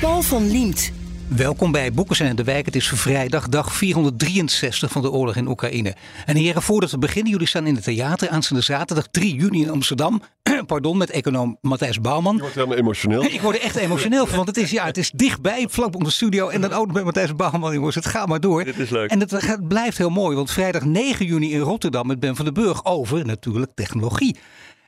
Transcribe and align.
Paul 0.00 0.22
van 0.22 0.50
Liemt. 0.50 0.92
Welkom 1.28 1.72
bij 1.72 1.92
Boekenstein 1.92 2.30
en 2.30 2.36
de 2.36 2.44
Wijk. 2.44 2.66
Het 2.66 2.76
is 2.76 2.88
vrijdag, 2.88 3.48
dag 3.48 3.72
463 3.74 4.90
van 4.90 5.02
de 5.02 5.10
oorlog 5.10 5.36
in 5.36 5.48
Oekraïne. 5.48 5.94
En 6.26 6.36
heren, 6.36 6.62
voordat 6.62 6.90
we 6.90 6.98
beginnen, 6.98 7.32
jullie 7.32 7.46
staan 7.46 7.66
in 7.66 7.74
het 7.74 7.84
theater 7.84 8.28
aanstaande 8.28 8.62
zaterdag 8.62 9.06
3 9.10 9.34
juni 9.34 9.62
in 9.62 9.70
Amsterdam. 9.70 10.22
Pardon, 10.66 10.96
met 10.96 11.10
econoom 11.10 11.58
Matthijs 11.60 12.00
Bouwman. 12.00 12.34
Je 12.34 12.40
wordt 12.40 12.54
helemaal 12.54 12.76
emotioneel. 12.76 13.24
Ik 13.24 13.40
word 13.40 13.56
er 13.56 13.62
echt 13.62 13.76
emotioneel 13.76 14.26
van, 14.26 14.36
want 14.36 14.48
het 14.48 14.56
is, 14.56 14.70
ja, 14.70 14.84
het 14.84 14.96
is 14.96 15.10
dichtbij, 15.10 15.66
vlak 15.70 15.90
bij 15.90 16.00
de 16.04 16.10
studio. 16.10 16.48
En 16.48 16.60
dan 16.60 16.72
ook 16.72 16.92
met 16.92 17.04
Matthijs 17.04 17.34
Bouwman, 17.36 17.72
jongens. 17.72 17.94
Het 17.94 18.06
gaat 18.06 18.28
maar 18.28 18.40
door. 18.40 18.64
Dit 18.64 18.78
is 18.78 18.90
leuk. 18.90 19.10
En 19.10 19.20
het, 19.20 19.34
gaat- 19.34 19.68
blijft 19.68 19.98
heel 19.98 20.10
mooi, 20.10 20.36
want 20.36 20.50
vrijdag 20.50 20.84
9 20.84 21.26
juni 21.26 21.52
in 21.52 21.60
Rotterdam 21.60 22.06
met 22.06 22.20
Ben 22.20 22.36
van 22.36 22.44
den 22.44 22.54
Burg 22.54 22.84
over 22.84 23.26
natuurlijk 23.26 23.70
technologie. 23.74 24.36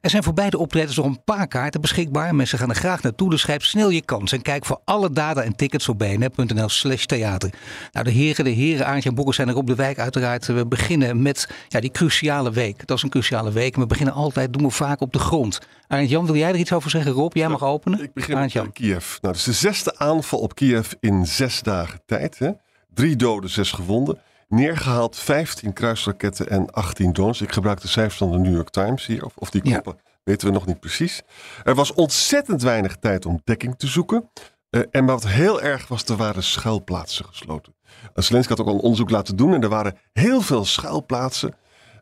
Er 0.09 0.15
zijn 0.15 0.27
voor 0.27 0.35
beide 0.35 0.59
optredens 0.59 0.97
nog 0.97 1.07
een 1.07 1.25
paar 1.25 1.47
kaarten 1.49 1.81
beschikbaar. 1.81 2.35
Mensen 2.35 2.59
gaan 2.59 2.69
er 2.69 2.75
graag 2.75 3.03
naartoe, 3.03 3.31
dus 3.31 3.41
schrijf 3.41 3.65
snel 3.65 3.91
je 3.91 4.03
kans. 4.03 4.33
En 4.33 4.43
kijk 4.43 4.65
voor 4.65 4.81
alle 4.85 5.13
data 5.13 5.43
en 5.43 5.57
tickets 5.57 5.89
op 5.89 5.99
bnr.nl 5.99 6.69
slash 6.69 7.05
theater. 7.05 7.51
Nou, 7.93 8.05
de 8.05 8.11
heren, 8.11 8.45
de 8.45 8.51
heren, 8.51 8.87
Aartje 8.87 9.09
en 9.09 9.15
Bokker 9.15 9.35
zijn 9.35 9.49
er 9.49 9.57
op 9.57 9.67
de 9.67 9.75
wijk 9.75 9.99
uiteraard. 9.99 10.47
We 10.47 10.67
beginnen 10.67 11.23
met 11.23 11.49
ja, 11.69 11.81
die 11.81 11.91
cruciale 11.91 12.51
week. 12.51 12.87
Dat 12.87 12.97
is 12.97 13.03
een 13.03 13.09
cruciale 13.09 13.53
week. 13.53 13.77
We 13.77 13.87
beginnen 13.87 14.15
altijd, 14.15 14.53
doen 14.53 14.63
we 14.63 14.71
vaak 14.71 15.01
op 15.01 15.13
de 15.13 15.19
grond. 15.19 15.59
Arend 15.89 16.11
Jan, 16.11 16.27
wil 16.27 16.37
jij 16.37 16.49
er 16.49 16.57
iets 16.57 16.73
over 16.73 16.91
zeggen? 16.91 17.13
Rob, 17.13 17.35
jij 17.35 17.49
mag 17.49 17.65
openen. 17.65 18.03
Ik 18.03 18.13
begin 18.13 18.31
met 18.31 18.39
Arend 18.39 18.53
Jan. 18.53 18.67
eh, 18.67 18.73
Kiev. 18.73 19.17
Nou, 19.21 19.35
is 19.35 19.45
de 19.45 19.53
zesde 19.53 19.99
aanval 19.99 20.39
op 20.39 20.55
Kiev 20.55 20.93
in 21.01 21.27
zes 21.27 21.63
dagen 21.63 22.01
tijd. 22.07 22.39
Hè? 22.39 22.51
Drie 22.95 23.17
doden, 23.17 23.51
zes 23.51 23.73
gewonden. 23.73 24.19
Neergehaald 24.49 25.17
15 25.17 25.73
kruisraketten 25.73 26.49
en 26.49 26.71
18 26.71 27.13
drones. 27.13 27.41
Ik 27.41 27.53
gebruik 27.53 27.81
de 27.81 27.89
cijfers 27.89 28.17
van 28.17 28.33
de 28.33 28.39
New 28.39 28.55
York 28.55 28.71
Times 28.71 29.07
hier. 29.07 29.25
Of, 29.25 29.37
of 29.37 29.51
die 29.51 29.61
Ja. 29.65 29.71
kloppen, 29.79 30.03
weten 30.25 30.47
we 30.47 30.53
nog 30.53 30.67
niet 30.67 30.81
precies. 30.81 31.23
Er 31.65 31.75
was 31.75 31.93
ontzettend 31.95 32.63
weinig 32.63 32.97
tijd 32.97 33.27
om 33.27 33.41
dekking 33.45 33.79
te 33.79 33.87
zoeken. 33.87 34.31
Eh, 34.71 34.83
en 34.91 35.05
wat 35.07 35.27
heel 35.27 35.61
erg 35.63 35.89
was, 35.89 36.05
er 36.05 36.17
waren 36.17 36.43
schuilplaatsen 36.43 37.25
gesloten. 37.25 37.75
Uh, 37.85 38.25
Zelensky 38.25 38.53
had 38.53 38.61
ook 38.61 38.67
al 38.67 38.75
een 38.75 38.81
onderzoek 38.81 39.11
laten 39.11 39.37
doen. 39.37 39.55
En 39.55 39.63
er 39.63 39.69
waren 39.69 39.97
heel 40.13 40.41
veel 40.41 40.65
schuilplaatsen 40.65 41.55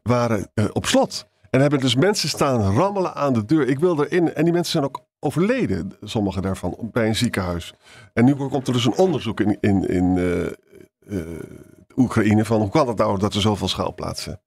waren, 0.02 0.50
eh, 0.54 0.64
op 0.72 0.86
slot. 0.86 1.26
En 1.50 1.60
hebben 1.60 1.80
dus 1.80 1.94
mensen 1.94 2.28
staan 2.28 2.74
rammelen 2.74 3.14
aan 3.14 3.32
de 3.32 3.44
deur. 3.44 3.68
Ik 3.68 3.78
wil 3.78 4.04
erin. 4.04 4.34
En 4.34 4.44
die 4.44 4.52
mensen 4.52 4.72
zijn 4.72 4.84
ook 4.84 5.04
overleden, 5.20 5.92
sommige 6.02 6.40
daarvan, 6.40 6.88
bij 6.92 7.06
een 7.06 7.16
ziekenhuis. 7.16 7.74
En 8.12 8.24
nu 8.24 8.34
komt 8.34 8.66
er 8.66 8.72
dus 8.72 8.84
een 8.84 8.96
onderzoek 8.96 9.40
in, 9.40 9.58
in, 9.60 9.88
in 9.88 10.18
Oekraïne 11.96 12.44
van 12.44 12.60
hoe 12.60 12.70
kan 12.70 12.88
het 12.88 12.96
nou 12.96 13.18
dat 13.18 13.34
er 13.34 13.40
zoveel 13.40 13.68
schuilplaatsen 13.68 14.40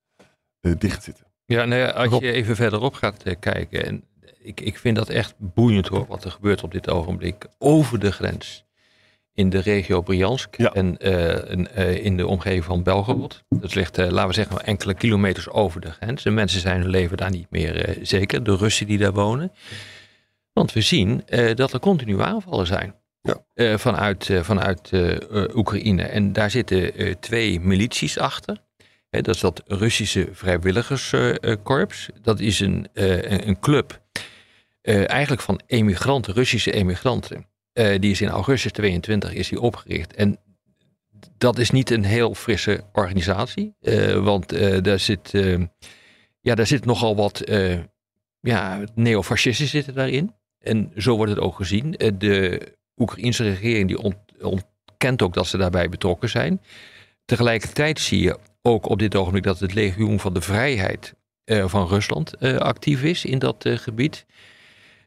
eh, 0.62 0.72
dicht 0.78 1.04
zitten. 1.04 1.26
Ja, 1.46 1.66
nou 1.66 1.82
ja, 1.82 1.90
als 1.90 2.20
je 2.20 2.32
even 2.32 2.56
verderop 2.56 2.94
gaat 2.94 3.24
eh, 3.24 3.36
kijken. 3.40 3.86
En 3.86 4.04
ik, 4.40 4.62
ik 4.62 4.78
vind 4.78 4.96
dat 4.96 5.10
echt 5.10 5.34
boeiend 5.38 5.88
hoor, 5.88 6.06
wat 6.08 6.24
er 6.24 6.32
gebeurt 6.32 6.64
op 6.64 6.72
dit 6.72 6.90
ogenblik. 6.90 7.48
Over 7.58 8.00
de 8.00 8.12
grens. 8.12 8.68
In 9.34 9.50
de 9.50 9.60
regio 9.60 10.02
Briansk 10.02 10.58
Ja. 10.58 10.74
en 10.74 10.98
eh, 11.02 12.06
in 12.06 12.18
de 12.18 12.28
omgeving 12.28 12.64
van 12.64 12.84
Belgorod. 12.84 13.44
Dat 13.50 13.76
ligt, 13.76 13.98
laten 13.98 14.28
we 14.28 14.34
zeggen, 14.34 14.66
enkele 14.66 14.94
kilometers 14.94 15.50
over 15.50 15.82
de 15.82 15.92
grens. 15.92 16.24
De 16.24 16.30
mensen 16.30 16.62
zijn 16.62 16.82
hun 16.82 16.90
leven 16.90 17.18
daar 17.18 17.30
niet 17.30 17.50
meer 17.50 17.98
zeker. 18.02 18.44
De 18.44 18.56
Russen 18.56 18.88
die 18.88 18.98
daar 18.98 19.14
wonen. 19.14 19.52
Want 20.54 20.74
we 20.74 20.82
zien 20.82 21.24
dat 21.56 21.74
er 21.74 21.80
continu 21.80 22.22
aanvallen 22.22 22.68
zijn. 22.68 22.96
Ja. 23.22 23.44
Eh, 23.54 23.78
vanuit 23.78 24.30
eh, 24.30 24.44
vanuit 24.44 24.90
eh, 24.92 25.56
Oekraïne. 25.56 26.04
En 26.04 26.34
daar 26.34 26.52
zitten 26.52 27.20
twee 27.20 27.60
milities 27.60 28.18
achter. 28.18 28.58
Dat 29.10 29.36
is 29.36 29.40
dat 29.40 29.64
Russische 29.66 30.30
vrijwilligerskorps. 30.32 32.10
dat 32.22 32.40
is 32.40 32.60
een, 32.60 32.88
een, 32.94 33.60
club 33.60 34.02
eigenlijk 34.82 35.42
van 35.42 35.62
emigranten, 35.66 36.34
Russische 36.34 36.72
emigranten. 36.72 37.46
Die 37.74 38.12
is 38.12 38.22
in 38.22 38.28
augustus 38.28 38.72
22 38.72 39.34
is 39.34 39.50
die 39.50 39.62
opgericht. 39.62 40.14
En 40.14 40.38
dat 41.38 41.58
is 41.58 41.70
niet 41.70 41.90
een 41.90 42.04
heel 42.04 42.34
frisse 42.34 42.84
organisatie. 42.92 43.76
want 44.22 44.50
daar, 44.84 45.00
zit, 45.00 45.32
ja, 46.42 46.56
daar 46.56 46.68
zit 46.68 46.86
nogal 46.86 47.16
wat 47.16 47.42
ja, 48.40 48.84
neofascisten 48.96 49.68
zitten 49.68 49.94
daarin. 49.94 50.36
En 50.60 50.92
zo 50.98 51.16
wordt 51.16 51.32
het 51.32 51.42
ook 51.42 51.56
gezien. 51.56 51.92
De 52.18 52.78
Oekraïnse 53.00 53.44
regering 53.44 53.88
die 53.88 54.02
ont- 54.02 54.18
ontkent 54.42 55.22
ook 55.22 55.34
dat 55.34 55.48
ze 55.48 55.58
daarbij 55.58 55.90
betrokken 55.90 56.30
zijn. 56.30 56.62
Tegelijkertijd 57.26 58.00
zie 58.00 58.22
je 58.22 58.38
ook 58.62 58.90
op 58.90 59.00
dit 59.00 59.16
ogenblik 59.16 59.44
dat 59.44 59.60
het 59.60 59.74
legioen 59.74 60.20
van 60.20 60.34
de 60.34 60.42
vrijheid 60.42 61.14
eh, 61.44 61.68
van 61.68 61.88
Rusland 61.88 62.36
eh, 62.36 62.58
actief 62.58 63.04
is 63.04 63.26
in 63.26 63.40
dat 63.40 63.66
eh, 63.66 63.78
gebied. 63.78 64.26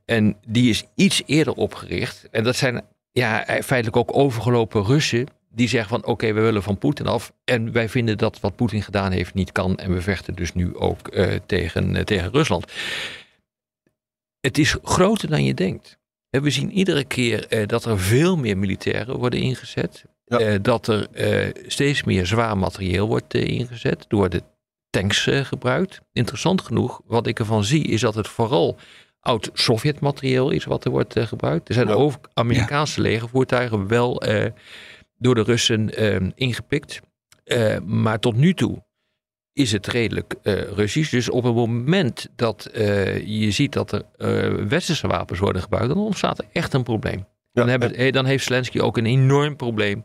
En 0.05 0.37
die 0.47 0.71
is 0.71 0.85
iets 0.95 1.23
eerder 1.27 1.55
opgericht. 1.55 2.29
En 2.31 2.45
dat 2.45 2.57
zijn 2.57 2.85
ja, 3.13 3.45
feitelijk 3.47 3.97
ook 3.97 4.17
overgelopen 4.17 4.85
Russen 4.85 5.27
die 5.51 5.69
zeggen 5.69 5.89
van 5.89 6.07
oké, 6.07 6.33
we 6.33 6.41
willen 6.41 6.63
van 6.63 6.79
Poetin 6.79 7.07
af. 7.07 7.33
En 7.45 7.73
wij 7.73 7.89
vinden 7.89 8.19
dat 8.19 8.41
wat 8.41 8.57
Poetin 8.57 8.83
gedaan 8.83 9.13
heeft 9.13 9.35
niet 9.35 9.53
kan. 9.53 9.77
En 9.77 9.95
we 9.95 10.01
vechten 10.01 10.35
dus 10.35 10.55
nu 10.55 10.77
ook 10.77 11.11
tegen, 11.47 12.05
tegen 12.05 12.31
Rusland. 12.31 12.73
Het 14.41 14.59
is 14.59 14.77
groter 14.83 15.29
dan 15.29 15.45
je 15.45 15.55
denkt. 15.55 15.99
We 16.41 16.51
zien 16.51 16.71
iedere 16.73 17.05
keer 17.05 17.47
eh, 17.47 17.67
dat 17.67 17.85
er 17.85 17.99
veel 17.99 18.37
meer 18.37 18.59
militairen 18.59 19.19
worden 19.19 19.41
ingezet. 19.41 20.05
Ja. 20.25 20.39
Eh, 20.39 20.59
dat 20.63 20.87
er 20.87 21.09
eh, 21.11 21.49
steeds 21.67 22.05
meer 22.05 22.27
zwaar 22.27 22.59
materieel 22.59 23.07
wordt 23.07 23.35
ingezet. 23.35 24.05
door 24.09 24.29
de 24.29 24.43
tanks 24.91 25.29
gebruikt. 25.31 26.01
Interessant 26.13 26.61
genoeg, 26.61 27.01
wat 27.07 27.27
ik 27.27 27.39
ervan 27.39 27.65
zie, 27.65 27.85
is 27.85 28.01
dat 28.01 28.15
het 28.15 28.29
vooral 28.29 28.79
oud 29.21 29.51
Sovjet-materieel 29.53 30.51
is 30.51 30.65
wat 30.65 30.85
er 30.85 30.91
wordt 30.91 31.15
gebruikt. 31.21 31.69
Er 31.69 31.75
zijn 31.75 31.89
Ja. 31.89 31.95
ook 31.95 32.29
Amerikaanse 32.35 33.01
legervoertuigen 33.01 33.87
wel 33.89 34.23
door 35.19 35.35
de 35.35 35.43
Russen 35.43 35.91
ingepikt. 36.37 37.01
Maar 37.85 38.19
tot 38.19 38.37
nu 38.37 38.55
toe 38.55 38.83
is 39.53 39.73
het 39.73 39.87
redelijk 39.87 40.35
eh, 40.43 40.55
Russisch. 40.55 41.11
Dus 41.11 41.31
op 41.31 41.45
het 41.45 41.55
moment 41.55 42.29
dat 42.37 42.65
eh, 42.67 43.27
je 43.27 43.51
ziet 43.51 43.73
dat 43.73 43.93
er 43.93 44.03
eh, 44.17 44.67
westerse 44.69 45.07
wapens 45.07 45.39
worden 45.39 45.63
gebruikt, 45.63 45.89
dan 45.89 45.99
ontstaat 45.99 46.39
er 46.39 46.45
echt 46.53 46.75
een 46.75 46.83
probleem. 46.83 47.19
Ja, 47.19 47.65
Dan, 47.65 47.69
hebben, 47.69 48.13
dan 48.13 48.25
heeft 48.25 48.45
Zelensky 48.45 48.79
ook 48.79 48.97
een 48.97 49.07
enorm 49.07 49.57
probleem 49.57 50.03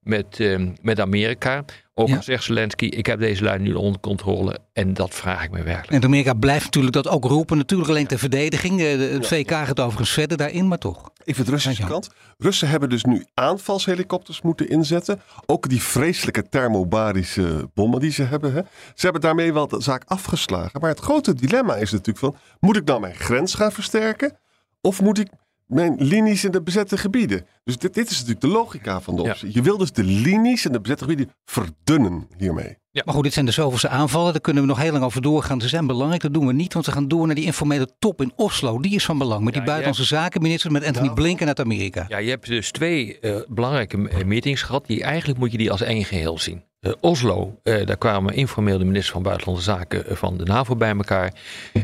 met, 0.00 0.40
eh, 0.40 0.66
met 0.82 1.00
Amerika. 1.00 1.64
Ook 1.94 2.08
Ja. 2.08 2.16
al 2.16 2.22
zegt 2.22 2.44
Zelensky, 2.44 2.84
ik 2.84 3.06
heb 3.06 3.18
deze 3.18 3.44
lijn 3.44 3.62
nu 3.62 3.72
onder 3.74 4.00
controle. 4.00 4.58
En 4.72 4.94
dat 4.94 5.14
vraag 5.14 5.44
ik 5.44 5.50
me 5.50 5.62
werkelijk. 5.62 5.90
En 6.02 6.04
Amerika 6.04 6.32
blijft 6.34 6.64
natuurlijk 6.64 6.94
dat 6.94 7.08
ook 7.08 7.24
roepen. 7.24 7.56
Natuurlijk 7.56 7.90
alleen 7.90 8.06
ter 8.06 8.18
verdediging. 8.18 8.80
Eh, 8.80 8.98
de- 8.98 9.04
Het 9.04 9.26
VK 9.26 9.50
gaat 9.50 9.80
overigens 9.80 10.10
verder 10.10 10.36
daarin, 10.36 10.68
maar 10.68 10.78
toch. 10.78 11.10
Even 11.24 11.44
de 11.44 11.50
Russische 11.50 11.84
kant. 11.86 12.10
Russen 12.38 12.68
hebben 12.68 12.88
dus 12.88 13.04
nu 13.04 13.24
aanvalshelikopters 13.34 14.42
moeten 14.42 14.68
inzetten. 14.68 15.20
Ook 15.46 15.68
die 15.68 15.82
vreselijke 15.82 16.48
thermobarische 16.48 17.70
bommen 17.74 18.00
die 18.00 18.10
ze 18.12 18.22
hebben. 18.22 18.52
Hè. 18.52 18.60
Ze 18.94 19.00
hebben 19.04 19.20
daarmee 19.20 19.52
wel 19.52 19.68
de 19.68 19.80
zaak 19.82 20.02
afgeslagen. 20.06 20.80
Maar 20.80 20.90
het 20.90 21.00
grote 21.00 21.34
dilemma 21.34 21.74
is 21.76 21.90
natuurlijk 21.90 22.18
van... 22.18 22.36
moet 22.60 22.76
ik 22.76 22.84
nou 22.84 23.00
mijn 23.00 23.14
grens 23.14 23.54
gaan 23.54 23.72
versterken? 23.72 24.38
Of 24.80 25.00
moet 25.02 25.18
ik 25.18 25.28
mijn 25.70 25.94
linies 25.98 26.44
in 26.44 26.50
de 26.50 26.62
bezette 26.62 26.96
gebieden? 26.98 27.46
Dus 27.64 27.76
dit, 27.76 27.94
dit 27.94 28.04
is 28.10 28.12
natuurlijk 28.12 28.40
de 28.40 28.46
logica 28.48 29.00
van 29.00 29.16
de 29.16 29.22
Ja. 29.22 29.30
optie. 29.30 29.50
Je 29.54 29.62
wil 29.62 29.76
dus 29.78 29.92
de 29.92 30.04
linies 30.04 30.64
in 30.66 30.72
de 30.72 30.80
bezette 30.80 31.04
gebieden 31.04 31.34
verdunnen 31.44 32.28
hiermee. 32.36 32.78
Maar 32.92 33.14
goed, 33.14 33.22
dit 33.22 33.32
zijn 33.32 33.46
de 33.46 33.52
zoveelste 33.52 33.88
aanvallen. 33.88 34.32
Daar 34.32 34.40
kunnen 34.40 34.62
we 34.62 34.68
nog 34.68 34.78
heel 34.78 34.92
lang 34.92 35.04
over 35.04 35.22
doorgaan. 35.22 35.60
Ze 35.60 35.68
zijn 35.68 35.86
belangrijk. 35.86 36.22
Dat 36.22 36.34
doen 36.34 36.46
we 36.46 36.52
niet, 36.52 36.72
want 36.72 36.86
we 36.86 36.92
gaan 36.92 37.08
door 37.08 37.26
naar 37.26 37.34
die 37.34 37.44
informele 37.44 37.88
top 37.98 38.20
in 38.20 38.32
Oslo. 38.36 38.80
Die 38.80 38.94
is 38.94 39.04
van 39.04 39.18
belang. 39.18 39.44
Met 39.44 39.52
die 39.52 39.62
buitenlandse 39.62 40.04
zakenminister, 40.04 40.72
met 40.72 40.84
Anthony. 40.84 41.10
Blinken 41.10 41.46
uit 41.46 41.60
Amerika. 41.60 42.04
Ja, 42.08 42.18
je 42.18 42.30
hebt 42.30 42.46
dus 42.46 42.70
twee 42.70 43.18
eh, 43.18 43.36
belangrijke 43.48 44.08
eh, 44.08 44.24
meetings 44.24 44.62
gehad. 44.62 44.86
Die 44.86 45.02
eigenlijk 45.02 45.38
moet 45.38 45.52
je 45.52 45.58
die 45.58 45.70
als 45.70 45.80
één 45.80 46.04
geheel 46.04 46.38
zien. 46.38 46.62
Eh, 46.80 46.92
Oslo, 47.00 47.60
daar 47.62 47.98
kwamen 47.98 48.34
informeel 48.34 48.78
de 48.78 48.84
minister 48.84 49.12
van 49.12 49.22
Buitenlandse 49.22 49.64
Zaken 49.64 50.16
van 50.16 50.36
de 50.36 50.44
NAVO 50.44 50.76
bij 50.76 50.94
elkaar. 50.96 51.34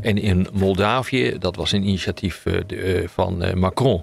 En 0.03 0.19
in 0.19 0.47
Moldavië, 0.53 1.37
dat 1.38 1.56
was 1.56 1.73
een 1.73 1.82
initiatief 1.82 2.43
de, 2.43 3.05
van 3.08 3.58
Macron. 3.58 4.03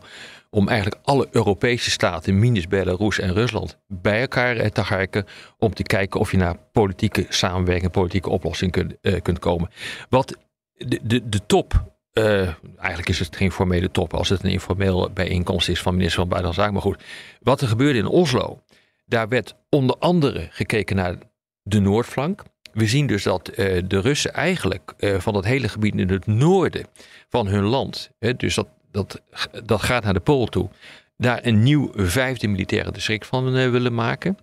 Om 0.54 0.68
eigenlijk 0.68 1.02
alle 1.04 1.28
Europese 1.32 1.92
staten, 1.92 2.40
minus 2.40 2.68
Belarus 2.68 3.20
en 3.20 3.34
Rusland, 3.34 3.78
bij 3.88 4.22
elkaar 4.22 4.58
eh, 4.58 4.70
te 4.70 4.82
harken. 4.82 5.26
Om 5.58 5.74
te 5.74 5.84
kijken 5.84 6.20
of 6.20 6.32
je 6.32 6.38
naar 6.38 6.58
politieke 6.72 7.26
samenwerking, 7.30 7.92
politieke 7.92 8.30
oplossing 8.30 8.72
kunt, 8.72 8.96
eh, 9.02 9.22
kunt 9.22 9.40
komen. 9.40 9.70
Wat 10.10 10.38
de, 10.74 11.00
de, 11.04 11.30
de 11.30 11.46
top 11.46 11.94
eh, 12.12 12.48
eigenlijk 12.78 13.10
is 13.10 13.20
het 13.20 13.36
geen 13.36 13.52
formele 13.52 13.92
top 13.92 14.14
als 14.14 14.30
het 14.30 14.44
een 14.44 14.52
informeel 14.52 15.10
bijeenkomst 15.14 15.70
is 15.70 15.82
van 15.82 15.96
minister 15.96 16.20
van 16.20 16.30
Buitenlandse 16.30 16.62
Zaken. 16.62 16.74
Maar 16.74 16.94
goed, 16.94 17.04
wat 17.40 17.62
er 17.62 17.68
gebeurde 17.68 18.00
in 18.00 18.08
Oslo, 18.08 18.62
daar 19.06 19.28
werd 19.28 19.56
onder 19.70 19.96
andere 20.00 20.48
gekeken 20.50 20.96
naar 20.96 21.16
de 21.64 21.80
Noordflank. 21.80 22.44
We 22.74 22.88
zien 22.88 23.08
dus 23.08 23.24
dat 23.24 23.46
de 23.88 24.00
Russen 24.00 24.34
eigenlijk 24.34 24.94
van 24.98 25.34
dat 25.34 25.46
hele 25.46 25.70
gebied 25.70 25.96
in 25.96 26.10
het 26.10 26.26
noorden 26.26 26.86
van 27.30 27.48
hun 27.48 27.64
land, 27.64 28.10
hè, 28.20 28.36
dus 28.36 28.56
dat, 28.56 28.68
dat, 28.94 29.22
dat 29.64 29.82
gaat 29.82 30.04
naar 30.04 30.14
de 30.14 30.20
Pool 30.20 30.46
toe, 30.46 30.70
daar 31.18 31.40
een 31.46 31.64
nieuw 31.64 31.92
vijfde 31.96 32.48
militaire 32.48 32.92
district 32.92 33.28
van 33.28 33.58
uh, 33.58 33.70
willen 33.70 33.94
maken. 33.94 34.38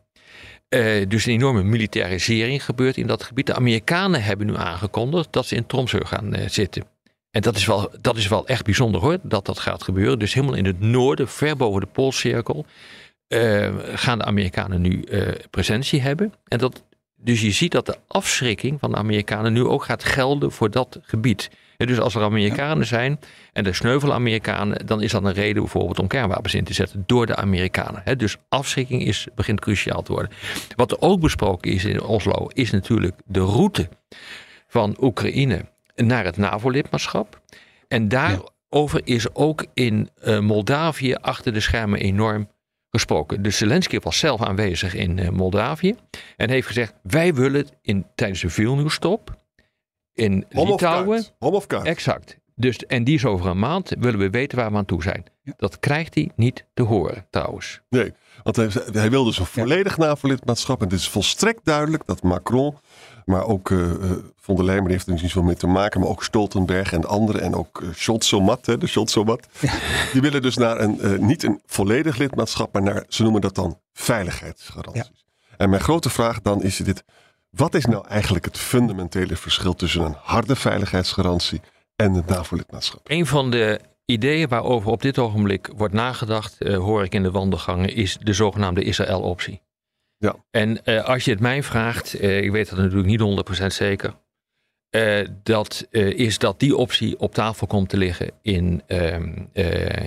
dus 1.08 1.26
een 1.26 1.32
enorme 1.32 1.62
militarisering 1.62 2.64
gebeurt 2.64 2.96
in 2.96 3.06
dat 3.06 3.22
gebied. 3.22 3.46
De 3.46 3.54
Amerikanen 3.54 4.22
hebben 4.22 4.46
nu 4.46 4.56
aangekondigd 4.56 5.32
dat 5.32 5.46
ze 5.46 5.56
in 5.56 5.66
Tromsø 5.66 6.04
gaan 6.04 6.34
zitten. 6.46 6.84
En 7.30 7.42
dat 7.42 7.56
is, 7.56 7.66
wel, 7.66 7.90
dat 8.00 8.16
is 8.16 8.28
wel 8.28 8.46
echt 8.46 8.64
bijzonder 8.64 9.00
hoor, 9.00 9.18
dat 9.22 9.46
dat 9.46 9.58
gaat 9.58 9.82
gebeuren. 9.82 10.18
Dus 10.18 10.34
helemaal 10.34 10.56
in 10.56 10.64
het 10.64 10.80
noorden, 10.80 11.28
ver 11.28 11.56
boven 11.56 11.80
de 11.80 11.86
Poolcirkel, 11.86 12.66
gaan 13.94 14.18
de 14.18 14.24
Amerikanen 14.24 14.80
nu 14.80 15.04
presentie 15.50 16.00
hebben. 16.00 16.34
En 16.48 16.58
dat 16.58 16.82
dus 17.22 17.40
je 17.40 17.50
ziet 17.50 17.72
dat 17.72 17.86
de 17.86 17.96
afschrikking 18.06 18.80
van 18.80 18.90
de 18.90 18.96
Amerikanen 18.96 19.52
nu 19.52 19.64
ook 19.64 19.84
gaat 19.84 20.04
gelden 20.04 20.52
voor 20.52 20.70
dat 20.70 20.98
gebied. 21.02 21.50
Dus 21.86 21.98
als 21.98 22.14
er 22.14 22.22
Amerikanen 22.22 22.86
zijn 22.86 23.18
en 23.52 23.66
er 23.66 23.74
sneuvelen 23.74 24.14
Amerikanen, 24.14 24.86
dan 24.86 25.02
is 25.02 25.10
dat 25.10 25.24
een 25.24 25.32
reden 25.32 25.62
bijvoorbeeld 25.62 25.98
om 25.98 26.06
kernwapens 26.06 26.54
in 26.54 26.64
te 26.64 26.74
zetten 26.74 27.04
door 27.06 27.26
de 27.26 27.36
Amerikanen. 27.36 28.18
dus 28.18 28.36
afschrikking 28.48 29.02
is, 29.02 29.26
begint 29.34 29.60
cruciaal 29.60 30.02
te 30.02 30.12
worden. 30.12 30.30
Wat 30.76 30.90
er 30.90 31.00
ook 31.00 31.20
besproken 31.20 31.72
is 31.72 31.84
in 31.84 32.02
Oslo, 32.02 32.46
is 32.52 32.70
natuurlijk 32.70 33.16
de 33.24 33.40
route 33.40 33.88
van 34.66 34.96
Oekraïne 35.00 35.64
naar 35.96 36.24
het 36.24 36.36
NAVO-lidmaatschap. 36.36 37.40
En 37.88 38.08
daarover 38.08 39.00
is 39.04 39.34
ook 39.34 39.66
in 39.74 40.10
uh, 40.24 40.38
Moldavië 40.38 41.14
achter 41.14 41.52
de 41.52 41.60
schermen 41.60 42.00
enorm 42.00 42.48
gesproken. 42.90 43.42
Dus 43.42 43.56
Zelensky 43.56 43.98
was 43.98 44.18
zelf 44.18 44.42
aanwezig 44.42 44.94
in 44.94 45.18
uh, 45.18 45.28
Moldavië 45.28 45.94
en 46.36 46.50
heeft 46.50 46.66
gezegd: 46.66 46.94
wij 47.02 47.34
willen 47.34 47.66
in, 47.82 48.06
tijdens 48.14 48.40
de 48.40 48.50
Vilnius-top 48.50 49.39
in 50.20 50.44
Home 50.52 50.70
Litouwen. 50.70 51.24
Of 51.38 51.66
Home. 51.68 51.84
Exact. 51.84 52.38
Dus, 52.54 52.76
en 52.76 53.04
die 53.04 53.14
is 53.14 53.24
over 53.24 53.46
een 53.46 53.58
maand, 53.58 53.92
willen 53.98 54.18
we 54.18 54.30
weten 54.30 54.58
waar 54.58 54.70
we 54.70 54.76
aan 54.76 54.84
toe 54.84 55.02
zijn. 55.02 55.24
Dat 55.56 55.78
krijgt 55.78 56.14
hij 56.14 56.30
niet 56.36 56.64
te 56.74 56.82
horen, 56.82 57.26
trouwens. 57.30 57.80
Nee, 57.88 58.12
want 58.42 58.56
hij, 58.56 58.68
hij 58.92 59.10
wil 59.10 59.24
dus 59.24 59.38
een 59.38 59.46
volledig. 59.46 59.96
NAVO-lidmaatschap. 59.96 60.80
En 60.80 60.88
het 60.88 60.98
is 60.98 61.08
volstrekt 61.08 61.64
duidelijk 61.64 62.06
dat 62.06 62.22
Macron, 62.22 62.76
maar 63.24 63.44
ook 63.44 63.70
uh, 63.70 63.90
von 64.36 64.56
der 64.56 64.64
Leyen, 64.64 64.82
die 64.82 64.92
heeft 64.92 65.06
er 65.06 65.12
niet 65.12 65.20
zoveel 65.20 65.42
mee 65.42 65.56
te 65.56 65.66
maken, 65.66 66.00
maar 66.00 66.08
ook 66.08 66.24
Stoltenberg 66.24 66.92
en 66.92 67.04
anderen, 67.04 67.40
en 67.40 67.54
ook 67.54 67.80
uh, 67.80 67.88
Scholzomat, 67.94 68.64
de 68.64 68.86
Scholzomat, 68.86 69.46
die 70.12 70.20
willen 70.20 70.42
dus 70.42 70.56
naar 70.56 70.80
een, 70.80 70.98
uh, 71.00 71.18
niet 71.18 71.42
een 71.42 71.60
volledig 71.66 72.16
lidmaatschap, 72.16 72.72
maar 72.72 72.82
naar, 72.82 73.04
ze 73.08 73.22
noemen 73.22 73.40
dat 73.40 73.54
dan 73.54 73.78
veiligheidsgaranties. 73.92 75.10
Ja. 75.12 75.54
En 75.56 75.70
mijn 75.70 75.82
grote 75.82 76.10
vraag 76.10 76.40
dan 76.40 76.62
is 76.62 76.76
dit, 76.76 77.04
wat 77.50 77.74
is 77.74 77.84
nou 77.84 78.06
eigenlijk 78.06 78.44
het 78.44 78.58
fundamentele 78.58 79.36
verschil 79.36 79.74
tussen 79.74 80.02
een 80.02 80.16
harde 80.18 80.56
veiligheidsgarantie 80.56 81.60
en 81.96 82.12
het 82.12 82.26
NAVO-lidmaatschap? 82.26 83.00
Een 83.10 83.26
van 83.26 83.50
de 83.50 83.80
ideeën 84.04 84.48
waarover 84.48 84.90
op 84.90 85.02
dit 85.02 85.18
ogenblik 85.18 85.70
wordt 85.76 85.94
nagedacht, 85.94 86.56
uh, 86.58 86.76
hoor 86.76 87.04
ik 87.04 87.14
in 87.14 87.22
de 87.22 87.30
wandelgangen, 87.30 87.94
is 87.94 88.18
de 88.20 88.32
zogenaamde 88.32 88.82
Israël-optie. 88.82 89.62
Ja. 90.16 90.36
En 90.50 90.80
uh, 90.84 91.04
als 91.04 91.24
je 91.24 91.30
het 91.30 91.40
mij 91.40 91.62
vraagt, 91.62 92.22
uh, 92.22 92.42
ik 92.42 92.50
weet 92.50 92.68
dat 92.70 92.78
natuurlijk 92.78 93.06
niet 93.06 93.62
100% 93.62 93.66
zeker, 93.66 94.14
dat 95.42 95.86
is 95.90 96.38
dat 96.38 96.60
die 96.60 96.76
optie 96.76 97.18
op 97.18 97.34
tafel 97.34 97.66
komt 97.66 97.88
te 97.88 97.96
liggen 97.96 98.30
in, 98.42 98.82
ehm, 98.86 99.44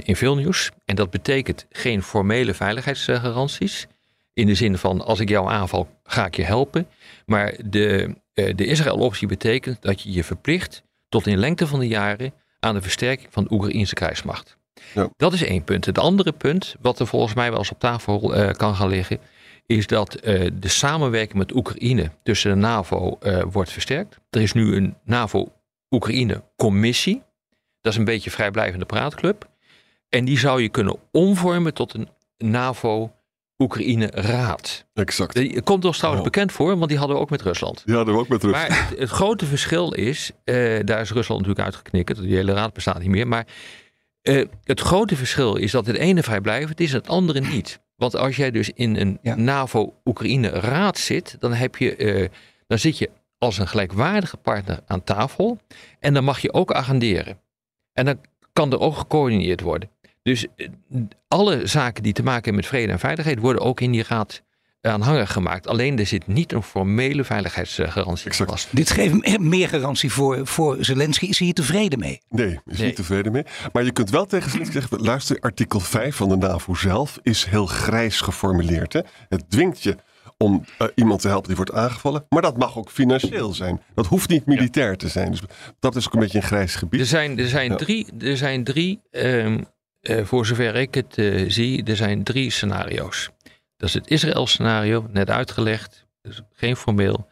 in 0.04 0.16
Vilnius. 0.16 0.72
En 0.86 0.96
dat 0.96 1.10
betekent 1.10 1.66
geen 1.70 2.04
formele 2.04 2.54
veiligheidsgaranties. 2.54 3.88
In 4.34 4.48
de 4.48 4.56
zin 4.56 4.78
van 4.78 5.02
als 5.02 5.20
ik 5.20 5.30
jou 5.30 5.50
aanval, 5.50 5.88
ga 6.04 6.26
ik 6.26 6.36
je 6.36 6.44
helpen. 6.44 6.88
Maar 7.26 7.56
de, 7.66 8.16
de 8.34 8.66
Israël-optie 8.66 9.28
betekent 9.28 9.82
dat 9.82 10.02
je 10.02 10.12
je 10.12 10.24
verplicht 10.24 10.84
tot 11.10 11.28
in 11.28 11.38
lengte 11.38 11.68
van 11.68 11.80
de 11.80 11.88
jaren 11.88 12.34
aan 12.60 12.74
de 12.74 12.82
versterking 12.82 13.28
van 13.32 13.44
de 13.44 13.54
Oekraïnse 13.54 13.94
krijgsmacht. 13.94 14.58
Ja. 14.94 15.10
Dat 15.18 15.34
is 15.34 15.44
één 15.44 15.64
punt. 15.64 15.86
Het 15.86 15.98
andere 15.98 16.32
punt, 16.32 16.76
wat 16.82 17.00
er 17.00 17.08
volgens 17.08 17.34
mij 17.34 17.50
wel 17.50 17.60
eens 17.60 17.72
op 17.72 17.80
tafel 17.80 18.38
uh, 18.38 18.52
kan 18.52 18.76
gaan 18.76 18.90
liggen, 18.90 19.20
is 19.66 19.88
dat 19.88 20.28
uh, 20.28 20.50
de 20.54 20.68
samenwerking 20.68 21.38
met 21.38 21.56
Oekraïne 21.56 22.12
tussen 22.24 22.52
de 22.52 22.58
NAVO 22.58 23.18
uh, 23.22 23.44
wordt 23.52 23.72
versterkt. 23.72 24.20
Er 24.30 24.42
is 24.42 24.54
nu 24.54 24.76
een 24.76 24.96
NAVO-Oekraïne-commissie. 25.04 27.22
Dat 27.82 27.92
is 27.92 27.98
een 27.98 28.06
beetje 28.06 28.32
vrijblijvende 28.32 28.86
praatclub. 28.86 29.50
En 30.10 30.26
die 30.26 30.40
zou 30.40 30.62
je 30.62 30.70
kunnen 30.70 30.96
omvormen 31.12 31.74
tot 31.74 31.94
een 31.94 32.10
NAVO 33.64 33.76
Oekraïne-raad. 33.76 34.86
Exact. 34.94 35.34
Die 35.34 35.62
komt 35.62 35.86
ons 35.86 35.98
trouwens 35.98 36.26
oh. 36.26 36.32
bekend 36.32 36.52
voor, 36.52 36.78
want 36.78 36.90
die 36.90 36.98
hadden 36.98 37.16
we 37.16 37.22
ook 37.22 37.30
met 37.30 37.42
Rusland. 37.42 37.84
Ja, 37.86 37.96
hadden 37.96 38.14
we 38.14 38.20
ook 38.20 38.28
met 38.28 38.44
Rusland. 38.44 38.70
Maar 38.70 38.90
het, 38.90 39.00
het 39.00 39.10
grote 39.10 39.46
verschil 39.46 39.94
is, 39.94 40.32
uh, 40.46 40.80
daar 40.86 41.02
is 41.02 41.12
Rusland 41.12 41.42
natuurlijk 41.42 41.66
uitgeknikkerd, 41.66 42.22
die 42.22 42.36
hele 42.36 42.54
raad 42.54 42.74
bestaat 42.74 43.00
niet 43.00 43.10
meer. 43.10 43.28
Maar 43.28 43.48
uh, 44.22 44.46
het 44.64 44.80
grote 44.80 45.16
verschil 45.16 45.56
is 45.56 45.72
dat 45.72 45.86
het 45.86 45.96
ene 45.96 46.24
vrijblijvend 46.24 46.80
is 46.80 46.92
en 46.92 46.98
het 46.98 47.08
andere 47.08 47.40
niet. 47.40 47.80
Want 47.96 48.16
als 48.16 48.36
jij 48.36 48.52
dus 48.52 48.70
in 48.70 48.96
een 48.96 49.20
ja. 49.22 49.36
NAVO-Oekraïne-raad 49.36 50.98
zit, 50.98 51.36
dan, 51.40 51.54
heb 51.54 51.76
je, 51.76 51.98
uh, 51.98 52.28
dan 52.68 52.80
zit 52.80 52.98
je 52.98 53.10
als 53.38 53.58
een 53.58 53.68
gelijkwaardige 53.68 54.38
partner 54.38 54.80
aan 54.88 55.04
tafel 55.04 55.58
en 56.00 56.14
dan 56.14 56.24
mag 56.24 56.40
je 56.40 56.54
ook 56.54 56.72
agenderen. 56.72 57.40
En 57.94 58.06
dan 58.06 58.20
kan 58.54 58.72
er 58.72 58.80
ook 58.80 58.98
gecoördineerd 58.98 59.62
worden. 59.62 59.90
Dus 60.24 60.46
alle 61.28 61.68
zaken 61.68 62.04
die 62.04 62.14
te 62.14 62.24
maken 62.24 62.44
hebben 62.44 62.56
met 62.56 62.66
vrede 62.66 62.92
en 62.92 63.00
veiligheid 63.00 63.40
worden 63.40 63.62
ook 63.62 63.82
in 63.82 63.92
die 63.92 64.04
raad 64.08 64.44
aanhangig 64.82 65.32
gemaakt. 65.32 65.68
Alleen 65.68 66.00
er 66.00 66.06
zit 66.06 66.28
niet 66.28 66.52
een 66.52 66.64
formele 66.64 67.24
veiligheidsgarantie 67.24 68.34
vast. 68.34 68.68
Dit 68.72 68.92
geeft 68.92 69.40
meer 69.40 69.70
garantie 69.70 70.12
voor, 70.12 70.48
voor 70.48 70.78
Zelensky. 70.80 71.26
Is 71.26 71.38
hij 71.38 71.48
hier 71.48 71.56
tevreden 71.56 72.00
mee? 72.00 72.22
Nee, 72.30 72.60
is 72.66 72.78
nee. 72.78 72.88
niet 72.88 72.96
tevreden 72.96 73.32
mee. 73.32 73.44
Maar 73.74 73.84
je 73.84 73.92
kunt 73.92 74.10
wel 74.10 74.26
tegen 74.26 74.52
Zelensky 74.52 74.74
zeggen, 74.74 75.02
luister, 75.02 75.40
artikel 75.40 75.80
5 75.80 76.16
van 76.16 76.30
de 76.30 76.38
NAVO 76.38 76.74
zelf 76.74 77.20
is 77.22 77.46
heel 77.46 77.66
grijs 77.66 78.22
geformuleerd. 78.22 78.94
Hè? 78.94 79.02
Het 79.30 79.50
dwingt 79.50 79.84
je 79.84 79.96
om 80.38 80.66
uh, 80.82 80.88
iemand 80.96 81.22
te 81.22 81.28
helpen 81.28 81.48
die 81.48 81.56
wordt 81.56 81.74
aangevallen. 81.74 82.26
Maar 82.30 82.42
dat 82.42 82.58
mag 82.58 82.78
ook 82.78 82.90
financieel 82.90 83.54
zijn. 83.54 83.82
Dat 83.96 84.06
hoeft 84.06 84.30
niet 84.30 84.46
militair 84.46 84.90
ja. 84.90 84.96
te 84.96 85.08
zijn. 85.08 85.32
Dus 85.32 85.42
dat 85.80 85.96
is 85.96 86.08
ook 86.08 86.14
een 86.14 86.20
beetje 86.20 86.38
een 86.38 86.44
grijs 86.44 86.76
gebied. 86.76 87.00
Er 87.00 87.06
zijn, 87.06 87.40
er 87.40 87.48
zijn 87.48 87.72
ja. 87.72 87.76
drie, 87.76 88.08
er 88.20 88.38
zijn 88.38 88.64
drie 88.64 89.02
um, 89.12 89.66
uh, 90.04 90.26
voor 90.26 90.46
zover 90.46 90.76
ik 90.76 90.94
het 90.94 91.18
uh, 91.18 91.50
zie, 91.50 91.84
er 91.84 91.96
zijn 91.96 92.24
drie 92.24 92.50
scenario's. 92.50 93.30
Dat 93.78 93.88
is 93.90 93.94
het 93.94 94.08
Israël-scenario, 94.08 95.08
net 95.12 95.30
uitgelegd. 95.30 96.06
Dus 96.22 96.42
geen 96.54 96.76
formeel 96.76 97.28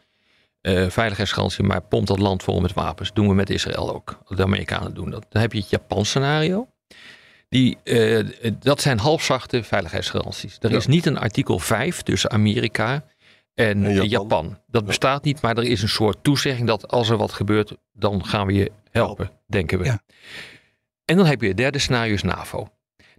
uh, 0.62 0.88
veiligheidsgarantie, 0.88 1.64
maar 1.64 1.80
pompt 1.80 2.08
dat 2.08 2.18
land 2.18 2.42
vol 2.42 2.60
met 2.60 2.72
wapens. 2.72 3.12
Doen 3.12 3.28
we 3.28 3.34
met 3.34 3.50
Israël 3.50 3.94
ook. 3.94 4.18
De 4.28 4.42
Amerikanen 4.42 4.94
doen 4.94 5.10
dat. 5.10 5.26
Dan 5.28 5.42
heb 5.42 5.52
je 5.52 5.58
het 5.58 5.70
Japan-scenario. 5.70 6.68
Die, 7.48 7.78
uh, 7.84 8.28
dat 8.58 8.80
zijn 8.80 8.98
halfzachte 8.98 9.62
veiligheidsgaranties. 9.62 10.56
Er 10.60 10.70
ja. 10.70 10.76
is 10.76 10.86
niet 10.86 11.06
een 11.06 11.18
artikel 11.18 11.58
5 11.58 12.02
tussen 12.02 12.30
Amerika 12.30 13.04
en, 13.54 13.84
en 13.84 13.92
Japan. 13.92 14.08
Japan. 14.08 14.58
Dat 14.66 14.80
ja. 14.80 14.86
bestaat 14.86 15.24
niet, 15.24 15.40
maar 15.40 15.56
er 15.56 15.64
is 15.64 15.82
een 15.82 15.88
soort 15.88 16.18
toezegging 16.22 16.66
dat 16.66 16.88
als 16.88 17.08
er 17.08 17.16
wat 17.16 17.32
gebeurt, 17.32 17.74
dan 17.92 18.24
gaan 18.24 18.46
we 18.46 18.52
je 18.52 18.70
helpen, 18.90 19.30
denken 19.46 19.78
we. 19.78 19.84
Ja. 19.84 20.00
En 21.12 21.18
dan 21.18 21.26
heb 21.26 21.40
je 21.40 21.48
het 21.48 21.56
derde 21.56 21.78
scenario 21.78 22.14
is 22.14 22.22
NAVO. 22.22 22.68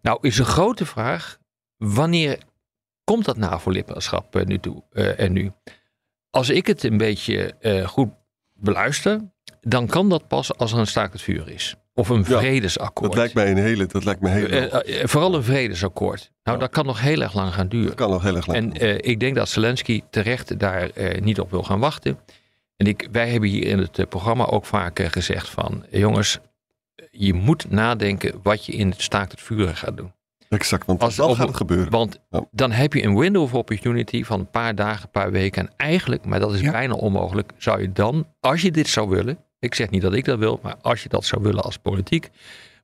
Nou 0.01 0.17
is 0.21 0.37
een 0.37 0.45
grote 0.45 0.85
vraag, 0.85 1.37
wanneer 1.77 2.37
komt 3.03 3.25
dat 3.25 3.37
NAVO-lidmaatschap 3.37 4.35
uh, 4.35 4.45
nu 4.45 4.59
toe, 4.59 4.83
uh, 4.91 5.19
er 5.19 5.29
nu? 5.29 5.51
Als 6.29 6.49
ik 6.49 6.67
het 6.67 6.83
een 6.83 6.97
beetje 6.97 7.53
uh, 7.61 7.87
goed 7.87 8.09
beluister, 8.53 9.21
dan 9.61 9.87
kan 9.87 10.09
dat 10.09 10.27
pas 10.27 10.57
als 10.57 10.71
er 10.71 10.79
een 10.79 10.87
staakt 10.87 11.13
het 11.13 11.21
vuur 11.21 11.49
is. 11.49 11.75
Of 11.93 12.09
een 12.09 12.25
vredesakkoord. 12.25 13.11
Dat 13.11 13.19
lijkt 13.19 13.33
mij 13.33 13.51
een 13.51 13.57
hele. 13.57 13.85
Dat 13.85 14.03
lijkt 14.03 14.21
me 14.21 14.29
heel 14.29 15.07
vooral 15.07 15.35
een 15.35 15.43
vredesakkoord. 15.43 16.31
Nou, 16.43 16.57
ja. 16.57 16.63
dat 16.63 16.73
kan 16.73 16.85
nog 16.85 17.01
heel 17.01 17.21
erg 17.21 17.33
lang 17.33 17.53
gaan 17.53 17.67
duren. 17.67 17.87
Dat 17.87 17.95
kan 17.95 18.09
nog 18.09 18.23
heel 18.23 18.35
erg 18.35 18.47
lang. 18.47 18.79
En 18.79 18.99
ik 19.05 19.19
denk 19.19 19.35
dat 19.35 19.49
Zelensky 19.49 20.01
terecht 20.09 20.59
daar 20.59 20.89
niet 21.19 21.39
op 21.39 21.51
wil 21.51 21.63
gaan 21.63 21.79
wachten. 21.79 22.19
En 22.75 22.85
ik, 22.85 23.07
wij 23.11 23.29
hebben 23.29 23.49
hier 23.49 23.67
in 23.67 23.77
het 23.77 24.09
programma 24.09 24.45
ook 24.45 24.65
vaak 24.65 24.99
gezegd 24.99 25.49
van 25.49 25.85
jongens, 25.89 26.39
je 27.11 27.33
moet 27.33 27.71
nadenken 27.71 28.39
wat 28.43 28.65
je 28.65 28.71
in 28.71 28.89
het 28.89 29.01
staakt 29.01 29.31
het 29.31 29.41
vuren 29.41 29.75
gaat 29.75 29.97
doen. 29.97 30.11
Exact, 30.49 30.85
want 30.85 31.01
Als, 31.01 31.15
gaat 31.15 31.37
het 31.37 31.55
gebeuren. 31.55 31.91
Want 31.91 32.19
ja. 32.29 32.45
dan 32.51 32.71
heb 32.71 32.93
je 32.93 33.03
een 33.03 33.17
window 33.17 33.41
of 33.41 33.53
opportunity 33.53 34.23
van 34.23 34.39
een 34.39 34.49
paar 34.49 34.75
dagen, 34.75 35.03
een 35.03 35.11
paar 35.11 35.31
weken. 35.31 35.67
En 35.67 35.73
eigenlijk, 35.77 36.25
maar 36.25 36.39
dat 36.39 36.53
is 36.53 36.59
ja. 36.59 36.71
bijna 36.71 36.93
onmogelijk, 36.93 37.51
zou 37.57 37.81
je 37.81 37.91
dan, 37.91 38.27
als 38.39 38.61
je 38.61 38.71
dit 38.71 38.87
zou 38.87 39.09
willen. 39.09 39.37
Ik 39.59 39.75
zeg 39.75 39.89
niet 39.89 40.01
dat 40.01 40.13
ik 40.13 40.25
dat 40.25 40.39
wil, 40.39 40.59
maar 40.61 40.75
als 40.81 41.03
je 41.03 41.09
dat 41.09 41.25
zou 41.25 41.43
willen 41.43 41.63
als 41.63 41.77
politiek, 41.77 42.29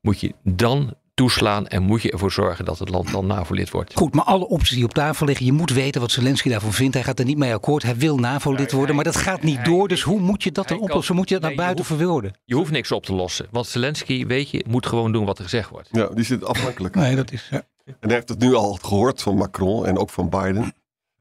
moet 0.02 0.20
je 0.20 0.34
dan 0.42 0.94
toeslaan 1.20 1.66
en 1.66 1.82
moet 1.82 2.02
je 2.02 2.10
ervoor 2.10 2.32
zorgen 2.32 2.64
dat 2.64 2.78
het 2.78 2.88
land 2.88 3.12
dan 3.12 3.26
NAVO-lid 3.26 3.70
wordt. 3.70 3.94
Goed, 3.94 4.14
maar 4.14 4.24
alle 4.24 4.48
opties 4.48 4.74
die 4.74 4.84
op 4.84 4.94
tafel 4.94 5.26
liggen, 5.26 5.46
je 5.46 5.52
moet 5.52 5.72
weten 5.72 6.00
wat 6.00 6.10
Zelensky 6.10 6.48
daarvan 6.48 6.72
vindt. 6.72 6.94
Hij 6.94 7.02
gaat 7.04 7.18
er 7.18 7.24
niet 7.24 7.38
mee 7.38 7.54
akkoord. 7.54 7.82
Hij 7.82 7.96
wil 7.96 8.16
NAVO-lid 8.16 8.72
worden, 8.72 8.94
maar 8.94 9.04
dat 9.04 9.16
gaat 9.16 9.42
niet 9.42 9.64
door. 9.64 9.88
Dus 9.88 10.02
hoe 10.02 10.20
moet 10.20 10.42
je 10.42 10.52
dat 10.52 10.68
dan 10.68 10.80
oplossen? 10.80 11.14
Moet 11.14 11.28
je 11.28 11.34
dat 11.34 11.42
naar 11.42 11.54
buiten 11.54 11.84
verwoorden? 11.84 12.32
Je 12.44 12.54
hoeft 12.54 12.70
niks 12.70 12.92
op 12.92 13.04
te 13.04 13.12
lossen, 13.12 13.46
want 13.50 13.66
Zelensky, 13.66 14.26
weet 14.26 14.50
je, 14.50 14.64
moet 14.68 14.86
gewoon 14.86 15.12
doen 15.12 15.24
wat 15.24 15.38
er 15.38 15.44
gezegd 15.44 15.70
wordt. 15.70 15.88
Ja, 15.92 16.06
die 16.06 16.24
zit 16.24 16.44
afhankelijk. 16.44 16.94
Nee, 16.94 17.16
dat 17.16 17.32
is. 17.32 17.48
Ja. 17.50 17.62
En 17.84 17.94
hij 18.00 18.14
heeft 18.14 18.28
het 18.28 18.38
nu 18.38 18.54
al 18.54 18.78
gehoord 18.82 19.22
van 19.22 19.36
Macron 19.36 19.86
en 19.86 19.98
ook 19.98 20.10
van 20.10 20.28
Biden. 20.28 20.62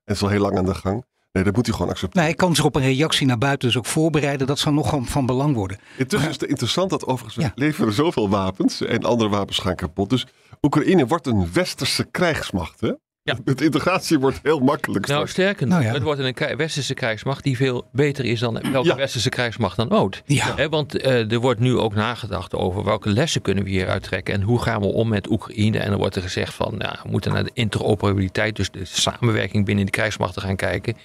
En 0.05 0.13
is 0.13 0.21
al 0.21 0.29
heel 0.29 0.41
lang 0.41 0.57
aan 0.57 0.65
de 0.65 0.75
gang. 0.75 1.05
Nee, 1.31 1.43
dat 1.43 1.55
moet 1.55 1.65
hij 1.65 1.75
gewoon 1.75 1.91
accepteren. 1.91 2.25
Nee, 2.25 2.35
hij 2.35 2.45
kan 2.45 2.55
zich 2.55 2.65
op 2.65 2.75
een 2.75 2.81
reactie 2.81 3.27
naar 3.27 3.37
buiten 3.37 3.67
dus 3.67 3.77
ook 3.77 3.85
voorbereiden. 3.85 4.47
Dat 4.47 4.59
zal 4.59 4.73
nog 4.73 4.89
gewoon 4.89 5.05
van 5.05 5.25
belang 5.25 5.55
worden. 5.55 5.79
Intussen 5.97 6.29
is 6.29 6.39
het 6.39 6.49
interessant 6.49 6.89
dat 6.89 7.05
overigens 7.05 7.45
Ja. 7.45 7.51
leveren 7.55 7.93
zoveel 7.93 8.29
wapens 8.29 8.81
en 8.81 9.03
andere 9.03 9.29
wapens 9.29 9.57
gaan 9.59 9.75
kapot. 9.75 10.09
Dus 10.09 10.25
Oekraïne 10.61 11.07
wordt 11.07 11.27
een 11.27 11.53
westerse 11.53 12.03
krijgsmacht. 12.03 12.81
Hè? 12.81 12.91
Ja. 13.23 13.37
De 13.55 13.63
integratie 13.65 14.19
wordt 14.19 14.39
heel 14.43 14.59
makkelijk. 14.59 15.07
Nou, 15.07 15.27
sterker 15.27 15.67
nog, 15.67 15.75
Nou 15.77 15.87
ja. 15.87 15.93
het 15.93 16.03
wordt 16.03 16.19
een 16.19 16.57
westerse 16.57 16.93
krijgsmacht 16.93 17.43
die 17.43 17.57
veel 17.57 17.87
beter 17.91 18.25
is 18.25 18.39
dan 18.39 18.71
welke 18.71 18.87
Ja. 18.87 18.95
westerse 18.95 19.29
krijgsmacht 19.29 19.75
dan 19.77 19.91
ook. 19.91 20.13
Ja. 20.25 20.55
Hè, 20.55 20.69
want 20.69 20.97
eh, 20.97 21.31
er 21.31 21.39
wordt 21.39 21.59
nu 21.59 21.77
ook 21.77 21.93
nagedacht 21.93 22.55
over 22.55 22.83
welke 22.83 23.09
lessen 23.09 23.41
kunnen 23.41 23.63
we 23.63 23.69
hieruit 23.69 24.03
trekken 24.03 24.33
en 24.33 24.41
hoe 24.41 24.61
gaan 24.61 24.81
we 24.81 24.87
om 24.87 25.07
met 25.07 25.29
Oekraïne. 25.29 25.79
En 25.79 25.91
er 25.91 25.97
wordt 25.97 26.15
er 26.15 26.21
gezegd 26.21 26.53
van, 26.53 26.77
nou, 26.77 26.95
we 27.03 27.09
moeten 27.09 27.33
naar 27.33 27.43
de 27.43 27.51
interoperabiliteit, 27.53 28.55
dus 28.55 28.71
de 28.71 28.85
samenwerking 28.85 29.65
binnen 29.65 29.85
de 29.85 29.91
krijgsmachten 29.91 30.41
gaan 30.41 30.55
kijken. 30.55 30.97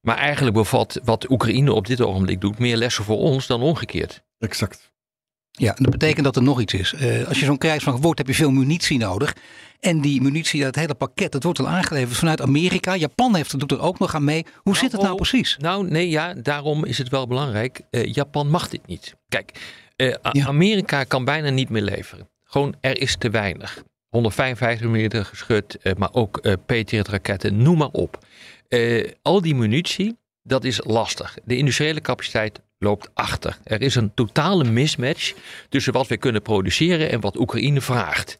Maar 0.00 0.16
eigenlijk 0.16 0.56
bevat 0.56 1.00
wat 1.04 1.30
Oekraïne 1.30 1.72
op 1.72 1.86
dit 1.86 2.00
ogenblik 2.00 2.40
doet 2.40 2.58
meer 2.58 2.76
lessen 2.76 3.04
voor 3.04 3.18
ons 3.18 3.46
dan 3.46 3.62
omgekeerd. 3.62 4.22
Exact. 4.38 4.94
Ja, 5.56 5.76
en 5.76 5.82
dat 5.82 5.92
betekent 5.92 6.24
dat 6.24 6.36
er 6.36 6.42
nog 6.42 6.60
iets 6.60 6.74
is. 6.74 6.92
Eh, 6.92 7.28
als 7.28 7.38
je 7.38 7.44
zo'n 7.44 7.58
krijgsmacht 7.58 8.02
wordt, 8.02 8.18
heb 8.18 8.26
je 8.26 8.34
veel 8.34 8.50
munitie 8.50 8.98
nodig. 8.98 9.36
En 9.80 10.00
die 10.00 10.20
munitie, 10.22 10.62
dat 10.62 10.74
hele 10.74 10.94
pakket, 10.94 11.32
dat 11.32 11.42
wordt 11.42 11.58
al 11.58 11.68
aangeleverd 11.68 12.18
vanuit 12.18 12.40
Amerika. 12.40 12.96
Japan 12.96 13.34
heeft, 13.34 13.58
doet 13.58 13.72
er 13.72 13.80
ook 13.80 13.98
nog 13.98 14.14
aan 14.14 14.24
mee. 14.24 14.44
Hoe 14.56 14.76
zit 14.76 14.92
het 14.92 15.00
nou 15.00 15.12
oh, 15.12 15.16
precies? 15.16 15.56
Nou, 15.58 15.88
nee, 15.88 16.08
ja, 16.08 16.34
daarom 16.34 16.84
is 16.84 16.98
het 16.98 17.08
wel 17.08 17.26
belangrijk. 17.26 17.80
Eh, 17.90 18.12
Japan 18.12 18.50
mag 18.50 18.68
dit 18.68 18.86
niet. 18.86 19.14
Kijk, 19.28 19.52
eh, 19.96 20.14
Ja. 20.32 20.46
Amerika 20.46 21.04
kan 21.04 21.24
bijna 21.24 21.50
niet 21.50 21.68
meer 21.68 21.82
leveren. 21.82 22.28
Gewoon, 22.44 22.74
er 22.80 23.00
is 23.00 23.16
te 23.16 23.30
weinig. 23.30 23.82
155 24.08 24.88
mm 24.88 25.24
geschut, 25.24 25.78
maar 25.96 26.08
ook 26.12 26.40
Patriot-raketten, 26.66 27.62
noem 27.62 27.78
maar 27.78 27.88
op. 27.92 28.18
Al 29.22 29.40
die 29.40 29.54
munitie, 29.54 30.16
dat 30.42 30.64
is 30.64 30.80
lastig. 30.84 31.36
De 31.44 31.56
industriële 31.56 32.00
capaciteit 32.00 32.60
loopt 32.78 33.10
achter. 33.14 33.58
Er 33.64 33.82
is 33.82 33.94
een 33.94 34.14
totale 34.14 34.64
mismatch 34.64 35.34
tussen 35.68 35.92
wat 35.92 36.06
we 36.06 36.16
kunnen 36.16 36.42
produceren 36.42 37.10
en 37.10 37.20
wat 37.20 37.38
Oekraïne 37.38 37.80
vraagt. 37.80 38.38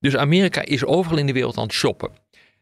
Dus 0.00 0.16
Amerika 0.16 0.64
is 0.64 0.84
overal 0.84 1.18
in 1.18 1.26
de 1.26 1.32
wereld 1.32 1.56
aan 1.56 1.62
het 1.62 1.72
shoppen. 1.72 2.10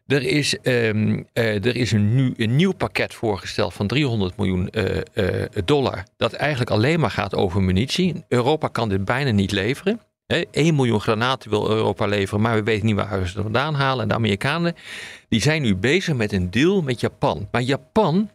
Er 0.07 0.23
is, 0.23 0.59
ehm, 0.61 1.23
eh, 1.33 1.65
er 1.65 1.77
is 1.77 1.93
nu, 1.93 2.33
een 2.37 2.57
nieuw 2.57 2.73
pakket 2.73 3.15
voorgesteld 3.15 3.75
van 3.75 3.87
300 3.87 4.37
miljoen 4.37 4.71
eh, 4.71 4.97
eh, 5.43 5.49
dollar. 5.65 6.05
Dat 6.17 6.33
eigenlijk 6.33 6.71
alleen 6.71 7.01
maar 7.01 7.11
gaat 7.11 7.35
over 7.35 7.63
munitie. 7.63 8.25
Europa 8.29 8.69
kan 8.69 8.89
dit 8.89 9.05
bijna 9.05 9.31
niet 9.31 9.53
leveren. 9.53 10.01
Hè, 10.27 10.43
1 10.51 10.75
miljoen 10.75 11.01
granaten 11.01 11.51
wil 11.51 11.71
Europa 11.71 12.07
leveren, 12.07 12.41
maar 12.41 12.55
we 12.55 12.63
weten 12.63 12.87
niet 12.87 12.95
waar 12.95 13.27
ze 13.27 13.35
het 13.35 13.43
vandaan 13.43 13.75
halen. 13.75 14.03
En 14.03 14.09
de 14.09 14.15
Amerikanen 14.15 14.75
die 15.29 15.41
zijn 15.41 15.63
nu 15.63 15.77
bezig 15.77 16.15
met 16.15 16.33
een 16.33 16.51
deal 16.51 16.83
met 16.83 17.01
Japan. 17.01 17.49
Maar 17.51 17.63
Japan 17.63 18.31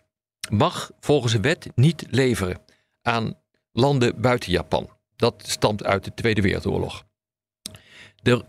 mag 0.52 0.92
volgens 1.00 1.34
de 1.34 1.40
wet 1.40 1.68
niet 1.76 2.06
leveren 2.10 2.60
aan 3.02 3.34
landen 3.72 4.22
buiten 4.22 4.52
Japan. 4.52 4.90
Dat 5.16 5.44
stamt 5.48 5.84
uit 5.84 6.04
de 6.04 6.14
Tweede 6.14 6.42
Wereldoorlog. 6.42 7.04
Er 8.24 8.44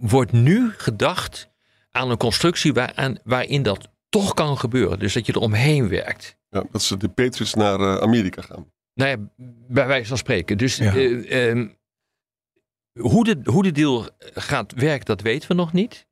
wordt 0.00 0.32
nu 0.32 0.70
gedacht 0.76 1.48
aan 1.90 2.10
een 2.10 2.16
constructie 2.16 2.72
waaraan, 2.72 3.18
waarin 3.24 3.62
dat 3.62 3.88
toch 4.08 4.34
kan 4.34 4.58
gebeuren. 4.58 4.98
Dus 4.98 5.12
dat 5.14 5.26
je 5.26 5.32
er 5.32 5.40
omheen 5.40 5.88
werkt. 5.88 6.36
Ja, 6.50 6.64
dat 6.70 6.82
ze 6.82 6.96
de 6.96 7.08
Patriots 7.08 7.54
naar 7.54 7.80
eh, 7.80 7.96
Amerika 7.96 8.42
gaan. 8.42 8.72
Nou 8.94 9.10
ja, 9.10 9.44
bij 9.68 9.86
wijze 9.86 10.08
van 10.08 10.18
spreken. 10.18 10.58
Dus 10.58 10.76
Ja. 10.76 10.94
eh, 10.94 11.48
ehm, 11.50 11.68
hoe, 13.00 13.24
de, 13.24 13.40
hoe 13.50 13.62
de 13.62 13.72
deal 13.72 14.08
gaat 14.34 14.72
werken, 14.72 15.04
dat 15.04 15.20
weten 15.20 15.48
we 15.48 15.54
nog 15.54 15.72
niet. 15.72 16.05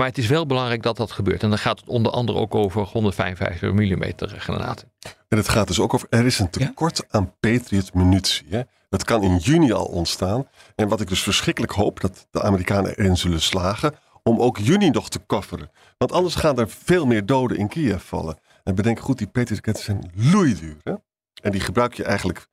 Maar 0.00 0.08
het 0.08 0.18
is 0.18 0.26
wel 0.26 0.46
belangrijk 0.46 0.82
dat 0.82 0.96
dat 0.96 1.12
gebeurt. 1.12 1.42
En 1.42 1.48
dan 1.48 1.58
gaat 1.58 1.80
het 1.80 1.88
onder 1.88 2.12
andere 2.12 2.38
ook 2.38 2.54
over 2.54 2.82
155 2.82 3.72
mm 3.72 4.12
granaten. 4.16 4.92
En 5.28 5.36
het 5.36 5.48
gaat 5.48 5.66
dus 5.66 5.80
ook 5.80 5.94
over, 5.94 6.06
er 6.10 6.26
is 6.26 6.38
een 6.38 6.50
tekort 6.50 7.04
aan 7.08 7.34
Patriot 7.40 7.94
munitie. 7.94 8.46
Hè? 8.50 8.60
Dat 8.88 9.04
kan 9.04 9.22
in 9.22 9.36
juni 9.36 9.72
al 9.72 9.84
ontstaan. 9.84 10.48
En 10.76 10.88
wat 10.88 11.00
ik 11.00 11.08
dus 11.08 11.22
verschrikkelijk 11.22 11.72
hoop, 11.72 12.00
dat 12.00 12.26
de 12.30 12.42
Amerikanen 12.42 12.96
erin 12.96 13.16
zullen 13.16 13.40
slagen, 13.40 13.94
om 14.22 14.40
ook 14.40 14.58
juni 14.58 14.90
nog 14.90 15.08
te 15.08 15.18
kofferen. 15.18 15.70
Want 15.98 16.12
anders 16.12 16.34
gaan 16.34 16.58
er 16.58 16.68
veel 16.68 17.06
meer 17.06 17.26
doden 17.26 17.56
in 17.56 17.68
Kiev 17.68 18.02
vallen. 18.02 18.38
En 18.64 18.74
bedenk 18.74 19.00
goed, 19.00 19.18
die 19.18 19.26
Patriot 19.26 19.66
raketten 19.66 19.84
zijn 19.84 20.10
loeiduur. 20.14 20.76
Hè? 20.82 20.94
En 21.42 21.50
die 21.50 21.60
gebruik 21.60 21.94
je 21.94 22.04
eigenlijk 22.04 22.46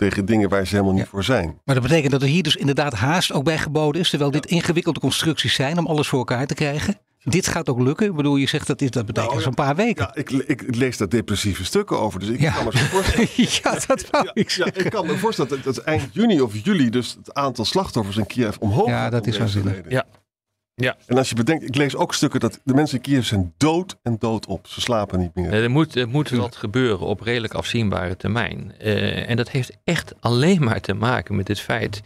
tegen 0.00 0.24
dingen 0.24 0.48
waar 0.48 0.66
ze 0.66 0.74
helemaal 0.74 0.94
niet 0.94 1.06
voor 1.06 1.24
zijn. 1.24 1.60
Maar 1.64 1.74
dat 1.74 1.84
betekent 1.84 2.12
dat 2.12 2.22
er 2.22 2.28
hier 2.28 2.42
dus 2.42 2.56
inderdaad 2.56 2.92
haast 2.94 3.32
ook 3.32 3.44
bij 3.44 3.58
geboden 3.58 4.00
is. 4.00 4.10
Terwijl 4.10 4.30
dit 4.30 4.46
ingewikkelde 4.46 5.00
constructies 5.00 5.54
zijn 5.54 5.78
om 5.78 5.86
alles 5.86 6.08
voor 6.08 6.18
elkaar 6.18 6.46
te 6.46 6.54
krijgen. 6.54 6.98
Dit 7.24 7.46
gaat 7.46 7.68
ook 7.68 7.80
lukken. 7.80 8.06
Ik 8.06 8.14
bedoel, 8.14 8.36
je 8.36 8.48
zegt 8.48 8.66
dat 8.66 8.78
dit, 8.78 8.92
dat 8.92 9.06
betekent 9.06 9.30
Nou, 9.32 9.42
zo'n 9.42 9.54
paar 9.54 9.76
weken. 9.76 10.04
Ja, 10.04 10.14
ik, 10.14 10.30
ik 10.30 10.76
lees 10.76 10.96
daar 10.96 11.08
depressieve 11.08 11.64
stukken 11.64 11.98
over. 12.00 12.20
Dus 12.20 12.28
ik 12.28 12.40
Ja. 12.40 12.52
kan 12.52 12.64
me 12.64 12.70
zo 12.78 12.84
voorstellen. 12.84 13.28
Ja, 13.62 13.78
dat 13.86 14.10
wou 14.10 14.24
Ja, 14.24 14.30
ik 14.34 14.50
ja, 14.50 14.64
zeggen. 14.64 14.84
ik 14.84 14.90
kan 14.90 15.06
me 15.06 15.16
voorstellen 15.18 15.50
dat, 15.50 15.62
dat 15.74 15.78
eind 15.78 16.08
juni 16.12 16.40
of 16.40 16.56
juli 16.64 16.90
dus 16.90 17.14
het 17.18 17.34
aantal 17.34 17.64
slachtoffers 17.64 18.16
in 18.16 18.26
Kiev 18.26 18.56
omhoog 18.58 18.88
Ja, 18.88 19.10
dat 19.10 19.26
is 19.26 19.38
waanzinnig. 19.38 19.80
Ja. 19.88 20.04
Ja. 20.80 20.96
En 21.06 21.16
als 21.16 21.28
je 21.28 21.34
bedenkt, 21.34 21.64
ik 21.64 21.74
lees 21.74 21.96
ook 21.96 22.14
stukken 22.14 22.40
dat 22.40 22.60
de 22.64 22.74
mensen 22.74 22.96
in 22.96 23.02
Kiev 23.02 23.24
zijn 23.24 23.54
dood 23.56 23.96
en 24.02 24.16
dood 24.18 24.46
op. 24.46 24.66
Ze 24.66 24.80
slapen 24.80 25.18
niet 25.18 25.34
meer. 25.34 25.52
Er 25.52 25.70
moet, 25.70 25.94
er 25.94 26.08
moet 26.08 26.30
wat 26.30 26.56
gebeuren 26.56 27.06
op 27.06 27.20
redelijk 27.20 27.54
afzienbare 27.54 28.16
termijn. 28.16 28.72
Eh, 28.78 29.28
en 29.30 29.36
dat 29.36 29.50
heeft 29.50 29.76
echt 29.84 30.14
alleen 30.20 30.64
maar 30.64 30.80
te 30.80 30.94
maken 30.94 31.36
met 31.36 31.48
het 31.48 31.60
feit 31.60 32.02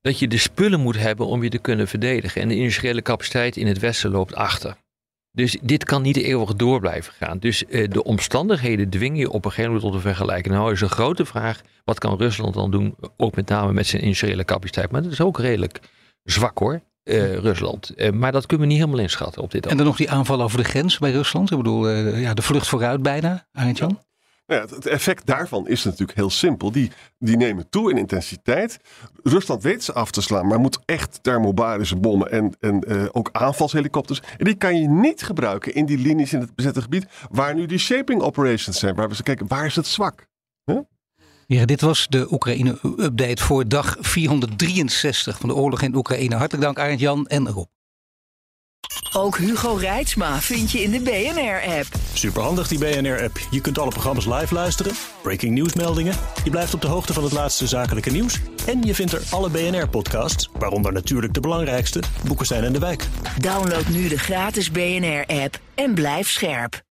dat 0.00 0.18
je 0.18 0.28
de 0.28 0.38
spullen 0.38 0.80
moet 0.80 0.98
hebben 0.98 1.26
om 1.26 1.42
je 1.42 1.48
te 1.48 1.58
kunnen 1.58 1.88
verdedigen. 1.88 2.42
En 2.42 2.48
de 2.48 2.56
industriële 2.56 3.02
capaciteit 3.02 3.56
in 3.56 3.66
het 3.66 3.78
Westen 3.78 4.10
loopt 4.10 4.34
achter. 4.34 4.76
Dus 5.32 5.58
dit 5.62 5.84
kan 5.84 6.02
niet 6.02 6.16
eeuwig 6.16 6.54
door 6.54 6.80
blijven 6.80 7.12
gaan. 7.12 7.38
Dus 7.38 7.64
eh, 7.64 7.90
de 7.90 8.04
omstandigheden 8.04 8.90
dwingen 8.90 9.18
je 9.18 9.30
op 9.30 9.44
een 9.44 9.50
gegeven 9.50 9.72
moment 9.72 9.92
tot 9.92 9.94
een 9.94 10.14
vergelijking. 10.14 10.54
Nou 10.54 10.72
is 10.72 10.80
een 10.80 10.88
grote 10.88 11.24
vraag, 11.24 11.60
wat 11.84 11.98
kan 11.98 12.18
Rusland 12.18 12.54
dan 12.54 12.70
doen? 12.70 12.96
Ook 13.16 13.36
met 13.36 13.48
name 13.48 13.72
met 13.72 13.86
zijn 13.86 14.02
industriële 14.02 14.44
capaciteit. 14.44 14.90
Maar 14.90 15.02
dat 15.02 15.12
is 15.12 15.20
ook 15.20 15.38
redelijk 15.38 15.80
zwak 16.22 16.58
hoor, 16.58 16.80
eh, 17.08 17.34
Rusland. 17.34 17.94
Eh, 17.94 18.12
maar 18.12 18.32
dat 18.32 18.46
kunnen 18.46 18.66
we 18.66 18.72
niet 18.72 18.82
helemaal 18.82 19.02
inschatten 19.02 19.42
op 19.42 19.50
dit 19.50 19.66
En 19.66 19.76
dan 19.76 19.86
nog 19.86 19.96
die 19.96 20.10
aanval 20.10 20.42
over 20.42 20.58
de 20.58 20.64
grens 20.64 20.98
bij 20.98 21.10
Rusland. 21.10 21.50
Ik 21.50 21.56
bedoel, 21.56 21.88
eh, 21.88 22.22
ja, 22.22 22.34
de 22.34 22.42
vlucht 22.42 22.68
vooruit 22.68 23.02
bijna, 23.02 23.46
Arend-Jan. 23.52 23.98
Nou 24.48 24.60
ja, 24.60 24.66
het, 24.66 24.76
het 24.76 24.86
effect 24.86 25.26
daarvan 25.26 25.68
is 25.68 25.84
natuurlijk 25.84 26.18
heel 26.18 26.30
simpel. 26.30 26.72
Die, 26.72 26.90
die 27.18 27.36
nemen 27.36 27.68
toe 27.68 27.90
in 27.90 27.98
intensiteit. 27.98 28.78
Rusland 29.22 29.62
weet 29.62 29.84
ze 29.84 29.92
af 29.92 30.10
te 30.10 30.22
slaan, 30.22 30.46
maar 30.46 30.60
moet 30.60 30.78
echt 30.84 31.22
thermobarische 31.22 31.96
bommen 31.96 32.30
en, 32.30 32.56
en 32.60 32.80
eh, 32.80 33.04
ook 33.12 33.28
aanvalshelikopters. 33.32 34.22
En 34.36 34.44
die 34.44 34.54
kan 34.54 34.80
je 34.80 34.88
niet 34.88 35.22
gebruiken 35.22 35.74
in 35.74 35.86
die 35.86 35.98
linies 35.98 36.32
in 36.32 36.40
het 36.40 36.54
bezette 36.54 36.82
gebied 36.82 37.06
waar 37.30 37.54
nu 37.54 37.66
die 37.66 37.78
shaping 37.78 38.20
operations 38.20 38.78
zijn. 38.78 38.94
Waar 38.94 39.08
we 39.08 39.14
ze 39.14 39.22
kijken, 39.22 39.46
waar 39.48 39.66
is 39.66 39.76
het 39.76 39.86
zwak? 39.86 40.26
Ja, 41.50 41.64
dit 41.64 41.80
was 41.80 42.06
de 42.08 42.32
Oekraïne-update 42.32 43.42
voor 43.42 43.68
dag 43.68 43.96
463 44.00 45.38
van 45.38 45.48
de 45.48 45.54
oorlog 45.54 45.82
in 45.82 45.94
Oekraïne. 45.94 46.34
Hartelijk 46.34 46.64
dank 46.64 46.78
Arend-Jan 46.78 47.26
en 47.26 47.48
Rob. 47.48 47.66
Ook 49.12 49.38
Hugo 49.38 49.74
Reitsma 49.74 50.40
vind 50.40 50.70
je 50.70 50.82
in 50.82 50.90
de 50.90 51.00
BNR-app. 51.00 51.86
Superhandig 52.12 52.68
die 52.68 52.78
BNR-app. 52.78 53.38
Je 53.50 53.60
kunt 53.60 53.78
alle 53.78 53.90
programma's 53.90 54.26
live 54.26 54.54
luisteren, 54.54 54.92
breaking 55.22 55.54
nieuwsmeldingen. 55.54 56.14
Je 56.44 56.50
blijft 56.50 56.74
op 56.74 56.80
de 56.80 56.86
hoogte 56.86 57.12
van 57.12 57.22
het 57.22 57.32
laatste 57.32 57.66
zakelijke 57.66 58.10
nieuws. 58.10 58.40
En 58.66 58.82
je 58.82 58.94
vindt 58.94 59.12
er 59.12 59.22
alle 59.30 59.50
BNR-podcasts, 59.50 60.48
waaronder 60.58 60.92
natuurlijk 60.92 61.34
de 61.34 61.40
belangrijkste, 61.40 62.02
Boekestein 62.26 62.64
en 62.64 62.72
de 62.72 62.78
Wijk. 62.78 63.08
Download 63.40 63.86
nu 63.86 64.08
de 64.08 64.18
gratis 64.18 64.70
BNR-app 64.70 65.60
en 65.74 65.94
blijf 65.94 66.30
scherp. 66.30 66.86